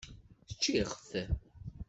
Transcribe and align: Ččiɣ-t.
Ččiɣ-t. 0.55 1.09